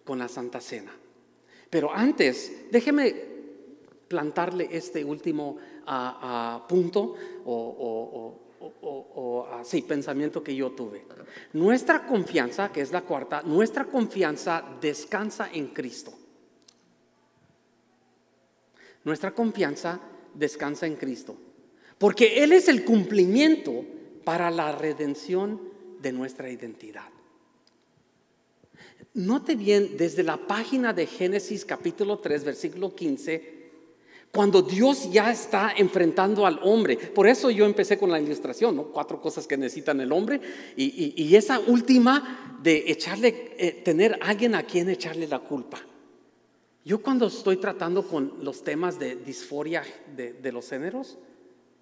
[0.05, 0.91] con la Santa Cena.
[1.71, 3.15] Pero antes, déjeme
[4.09, 5.57] plantarle este último
[6.69, 11.05] punto o, o, pensamiento que yo tuve.
[11.53, 16.13] Nuestra confianza, que es la cuarta, nuestra confianza descansa en Cristo.
[19.05, 20.01] Nuestra confianza
[20.35, 21.37] descansa en Cristo.
[21.99, 23.85] Porque Él es el cumplimiento
[24.25, 25.61] para la redención
[26.03, 27.09] de nuestra identidad.
[29.15, 33.57] Note bien desde la página de Génesis capítulo 3, versículo 15,
[34.31, 36.99] cuando Dios ya está enfrentando al hombre.
[36.99, 40.41] Por eso yo empecé con la ilustración, cuatro cosas que necesitan el hombre.
[40.77, 45.81] Y, esa última de echarle, eh, tener alguien a quien echarle la culpa.
[46.85, 49.83] Yo cuando estoy tratando con los temas de disforia
[50.15, 51.17] de los géneros,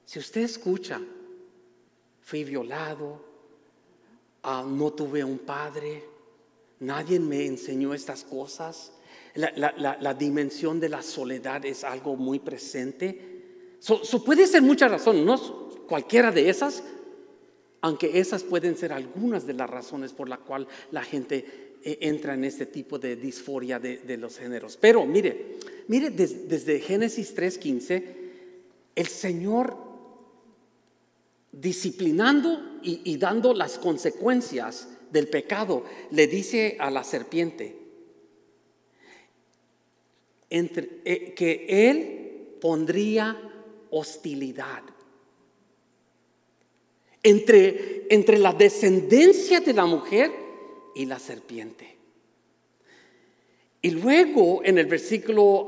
[0.05, 1.01] si usted escucha,
[2.21, 3.21] fui violado,
[4.43, 6.05] ah, no tuve un padre,
[6.81, 8.93] nadie me enseñó estas cosas,
[9.35, 13.33] la, dimensión de la soledad es algo muy presente.
[14.25, 16.83] Puede ser muchas razones, no cualquiera de esas,
[17.81, 22.33] aunque esas pueden ser algunas de las razones por las cuales la gente eh, entra
[22.35, 24.79] en este tipo de disforia de, los géneros.
[24.79, 28.05] Pero mire, mire desde Génesis 3.15,
[28.95, 29.77] el Señor
[31.61, 37.77] disciplinando y, dando las consecuencias del pecado, le dice a la serpiente
[40.51, 43.37] eh, que él pondría
[43.91, 44.83] hostilidad
[47.23, 50.31] entre, entre la descendencia de la mujer
[50.95, 51.97] y la serpiente.
[53.81, 55.67] Y luego en el versículo,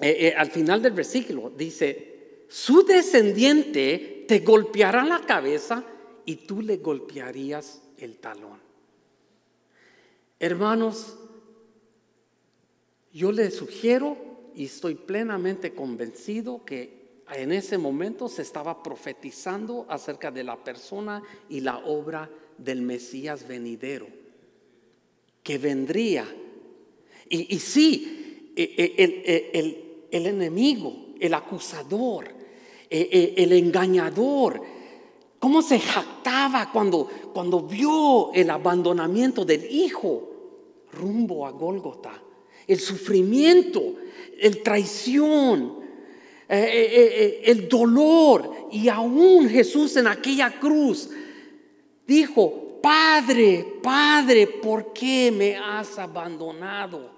[0.00, 5.84] eh, eh, al final del versículo, dice, su descendiente te golpeará la cabeza
[6.24, 8.58] y tú le golpearías el talón.
[10.38, 11.16] Hermanos,
[13.12, 14.16] yo les sugiero
[14.54, 21.22] y estoy plenamente convencido que en ese momento se estaba profetizando acerca de la persona
[21.48, 24.06] y la obra del Mesías venidero,
[25.42, 26.26] que vendría.
[27.28, 32.33] Y, sí, e, e, el, el enemigo, el acusador, eh, eh,
[33.36, 34.60] el engañador,
[35.38, 40.30] cómo se jactaba cuando, cuando vio el abandonamiento del hijo
[40.92, 42.22] rumbo a Gólgota,
[42.66, 43.96] el sufrimiento,
[44.38, 45.80] el traición,
[46.48, 48.68] eh, el dolor.
[48.70, 51.10] Y aún Jesús en aquella cruz
[52.06, 57.13] Dijo, Padre, Padre, ¿por qué me has abandonado?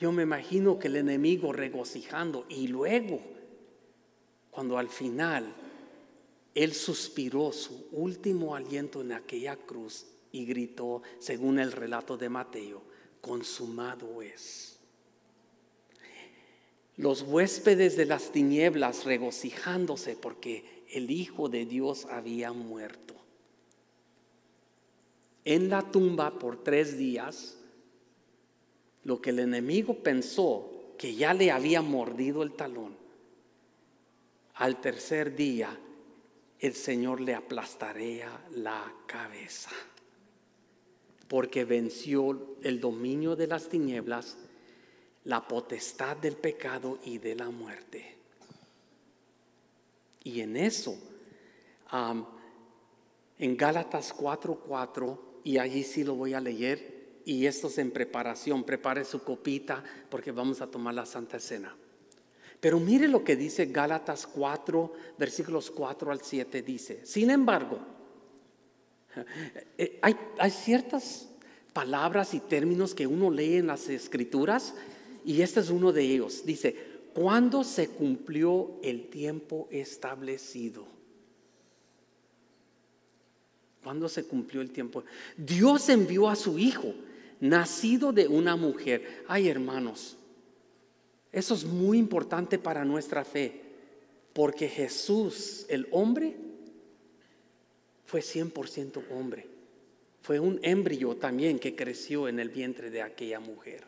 [0.00, 3.20] Yo me imagino que el enemigo regocijando y luego,
[4.50, 5.52] cuando al final
[6.54, 12.82] él suspiró su último aliento en aquella cruz y gritó, según el relato de Mateo,
[13.20, 14.78] consumado es.
[16.96, 23.14] Los huéspedes de las tinieblas regocijándose porque el Hijo de Dios había muerto.
[25.44, 27.57] En la tumba por tres días,
[29.04, 32.96] lo que el enemigo pensó que ya le había mordido el talón,
[34.54, 35.78] al tercer día
[36.58, 39.70] el Señor le aplastaría la cabeza,
[41.28, 44.36] porque venció el dominio de las tinieblas,
[45.24, 48.16] la potestad del pecado y de la muerte.
[50.24, 50.98] Y en eso,
[53.38, 56.97] en Gálatas 4:4, y allí sí lo voy a leer,
[57.28, 58.64] y esto es en preparación.
[58.64, 61.76] Prepare su copita porque vamos a tomar la Santa Cena.
[62.58, 66.62] Pero mire lo que dice Gálatas 4, versículos 4 al 7.
[66.62, 67.80] Dice, sin embargo,
[69.76, 71.28] eh, hay, ciertas
[71.74, 74.72] palabras y términos que uno lee en las escrituras
[75.22, 76.46] y este es uno de ellos.
[76.46, 76.74] Dice,
[77.12, 80.86] ¿cuándo se cumplió el tiempo establecido?
[83.84, 85.04] ¿Cuándo se cumplió el tiempo?
[85.36, 86.94] Dios envió a su Hijo
[87.40, 89.24] nacido de una mujer.
[89.28, 90.16] Ay, hermanos,
[91.32, 93.62] eso es muy importante para nuestra fe,
[94.32, 96.36] porque Jesús, el hombre,
[98.04, 99.46] fue 100% hombre.
[100.22, 103.84] Fue un embrio también que creció en el vientre de aquella mujer.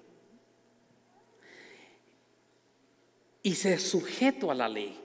[3.42, 4.98] Y se sujeto a la ley.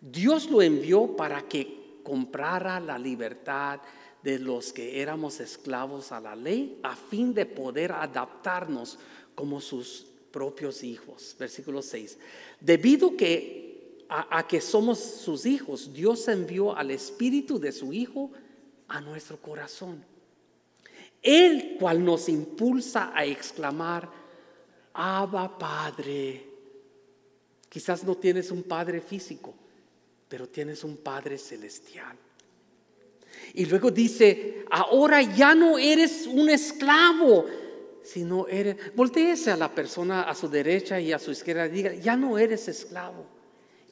[0.00, 3.80] Dios lo envió para que comprara la libertad
[4.24, 8.98] de los que éramos esclavos a la ley a fin de poder adaptarnos
[9.34, 11.36] como sus propios hijos.
[11.38, 12.16] Versículo 6.
[12.58, 18.30] Debido que a, que somos sus hijos, Dios envió al espíritu de su hijo
[18.88, 20.02] a nuestro corazón.
[21.20, 24.10] El cual nos impulsa a exclamar,
[24.94, 26.48] Abba Padre.
[27.68, 29.54] Quizás no tienes un Padre físico,
[30.28, 32.16] pero tienes un Padre celestial.
[33.54, 37.46] Y luego dice, ahora ya no eres un esclavo,
[38.02, 42.16] sino eres, volteese a la persona a su derecha y a su izquierda, diga, ya
[42.16, 43.26] no eres esclavo,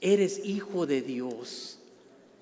[0.01, 1.79] eres hijo de Dios,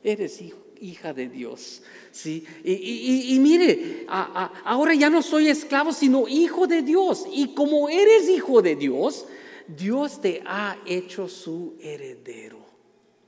[0.03, 0.43] eres
[0.81, 1.83] hija de Dios.
[2.11, 2.45] ¿sí?
[2.64, 7.27] Y, mire, ahora ya no soy esclavo, sino hijo de Dios.
[7.31, 9.27] Y como eres hijo de Dios,
[9.68, 12.59] Dios te ha hecho su heredero.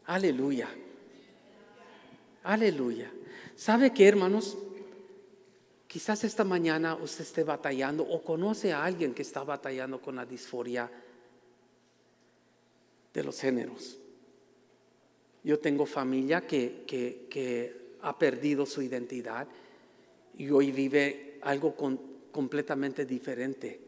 [0.07, 0.69] Aleluya.
[2.43, 3.13] Aleluya.
[3.63, 4.59] ¿Sabe qué, hermanos?
[5.87, 10.27] Quizás esta mañana usted esté batallando o conoce a alguien que está batallando con la
[10.27, 10.91] disforia
[13.15, 14.01] de los géneros.
[15.45, 19.47] Yo tengo familia que, que, ha perdido su identidad
[20.37, 21.77] y hoy vive algo
[22.33, 23.81] completamente diferente.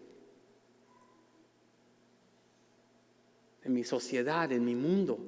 [3.64, 5.18] En mi sociedad, en mi mundo.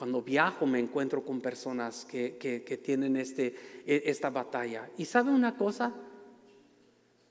[0.00, 4.88] Cuando viajo me encuentro con personas que, tienen este, e, esta batalla.
[4.96, 5.92] ¿Y sabe una cosa?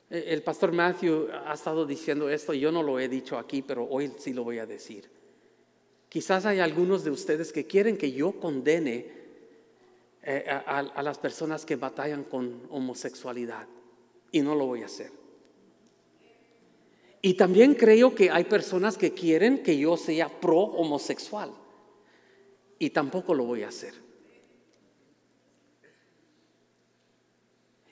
[0.08, 3.88] E, el pastor Matthew ha estado diciendo esto, yo no lo he dicho aquí, pero
[3.90, 5.10] hoy sí lo voy a decir.
[6.10, 9.14] Quizás hay algunos de ustedes que quieren que yo condene
[10.22, 13.66] eh, a, las personas que batallan con homosexualidad,
[14.32, 15.10] y no lo voy a hacer.
[17.24, 21.52] Y también creo que hay personas que quieren que yo sea pro homosexual
[22.80, 23.94] y tampoco lo voy a hacer.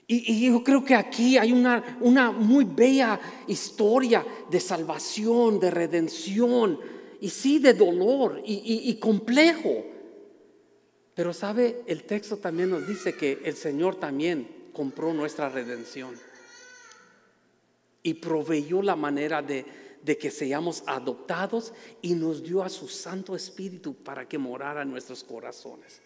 [0.09, 6.79] Y, yo creo que aquí hay una, muy bella historia de salvación, de redención,
[7.19, 9.83] y sí de dolor y complejo.
[11.13, 16.15] Pero sabe, el texto también nos dice que el Señor también compró nuestra redención
[18.03, 19.65] y proveyó la manera de,
[20.07, 24.89] de que seamos adoptados y nos dio a su Santo Espíritu para que morara en
[24.89, 26.01] nuestros corazones.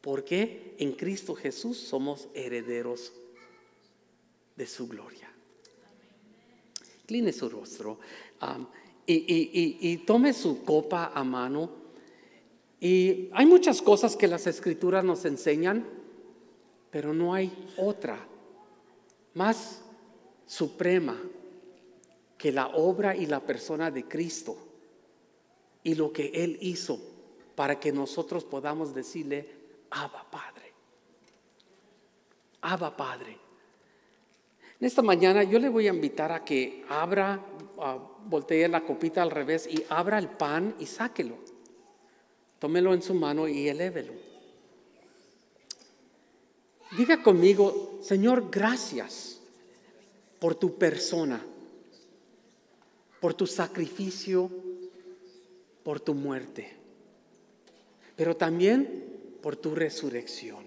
[0.00, 3.12] Porque en Cristo Jesús somos herederos
[4.54, 5.28] de su gloria.
[7.04, 7.98] Cline su rostro
[9.04, 11.68] y, tome su copa a mano.
[12.78, 15.84] Y hay muchas cosas que las escrituras nos enseñan,
[16.92, 18.24] pero no hay otra
[19.34, 19.82] más
[20.46, 21.20] suprema
[22.38, 24.56] que la obra y la persona de Cristo
[25.82, 26.98] y lo que Él hizo
[27.54, 29.48] para que nosotros podamos decirle,
[29.90, 30.72] Abba Padre.
[32.60, 33.38] Abba Padre.
[34.78, 37.40] En esta mañana yo le voy a invitar a que abra,
[38.26, 41.36] voltee la copita al revés y abra el pan y sáquelo.
[42.58, 44.12] Tómelo en su mano y elévelo.
[46.96, 49.40] Diga conmigo, Señor, gracias
[50.38, 51.44] por tu persona,
[53.26, 54.48] por tu sacrificio,
[55.82, 56.76] por tu muerte,
[58.14, 60.62] pero también por tu resurrección.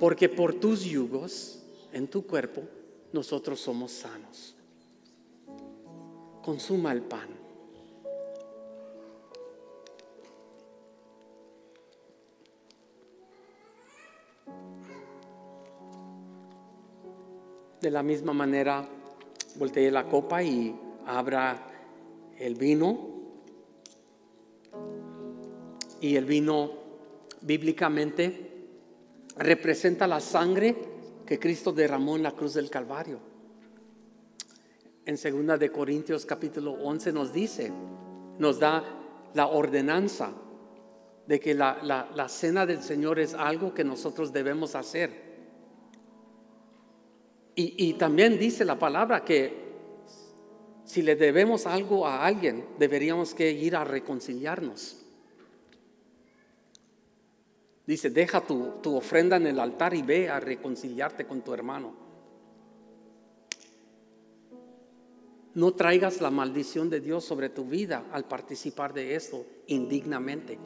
[0.00, 2.62] Porque por tus yugos en tu cuerpo
[3.12, 4.56] nosotros somos sanos.
[6.42, 7.28] Consuma el pan.
[17.82, 18.88] De la misma manera,
[19.56, 20.74] voltee la copa y
[21.06, 21.66] abra
[22.38, 23.10] el vino.
[26.00, 26.72] Y el vino
[27.42, 28.50] bíblicamente
[29.36, 30.76] representa la sangre
[31.26, 33.18] que Cristo derramó en la cruz del Calvario.
[35.04, 37.72] En 2 de Corintios capítulo 11 nos dice,
[38.38, 38.84] nos da
[39.34, 40.32] la ordenanza
[41.26, 45.31] de que la, la cena del Señor es algo que nosotros debemos hacer.
[47.54, 49.52] Y, también dice la palabra que
[50.84, 54.98] si le debemos algo a alguien, deberíamos que ir a reconciliarnos.
[57.86, 61.94] Dice, deja tu, tu, ofrenda en el altar y ve a reconciliarte con tu hermano.
[65.54, 70.58] No traigas la maldición de Dios sobre tu vida al participar de esto indignamente.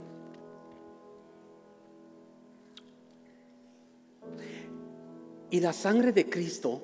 [5.51, 6.83] Y la sangre de Cristo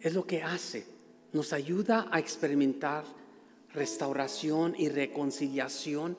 [0.00, 0.84] es lo que hace,
[1.32, 3.04] nos ayuda a experimentar
[3.72, 6.16] restauración y reconciliación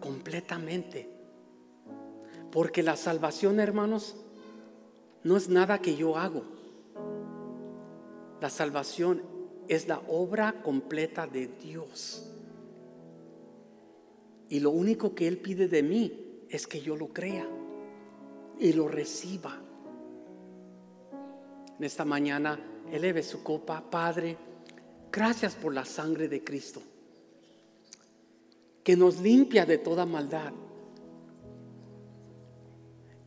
[0.00, 1.08] completamente.
[2.52, 4.14] Porque la salvación, hermanos,
[5.24, 6.44] no es nada que yo hago.
[8.40, 9.22] La salvación
[9.68, 12.28] es la obra completa de Dios.
[14.48, 17.48] Y lo único que Él pide de mí es que yo lo crea
[18.60, 19.58] y lo reciba
[21.84, 22.58] esta mañana
[22.90, 23.82] eleve su copa.
[23.90, 24.36] Padre,
[25.10, 26.82] gracias por la sangre de Cristo,
[28.84, 30.52] que nos limpia de toda maldad.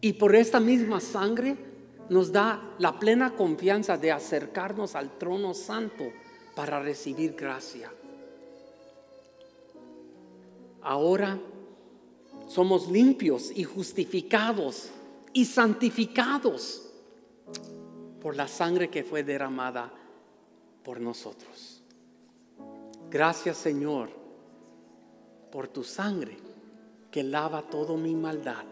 [0.02, 1.56] Y por esta misma sangre
[2.10, 6.12] nos da la plena confianza de acercarnos al trono santo
[6.56, 7.92] para recibir gracia.
[10.82, 11.40] Ahora
[12.48, 14.92] somos limpios y justificados
[15.34, 16.85] y santificados
[18.26, 19.92] por la sangre que fue derramada
[20.84, 21.84] por nosotros.
[23.08, 24.10] Gracias Señor
[25.52, 26.36] por tu sangre
[27.12, 28.64] que lava toda mi maldad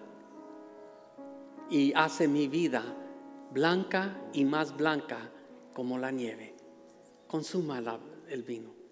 [1.70, 2.82] y hace mi vida
[3.51, 5.20] blanca y más blanca
[5.76, 6.56] como la nieve.
[7.28, 7.80] Consuma
[8.30, 8.83] el vino.